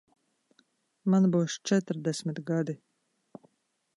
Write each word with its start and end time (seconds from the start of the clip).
Man 1.15 1.27
būs 1.35 1.59
četrdesmit 1.71 2.43
gadi. 2.51 2.77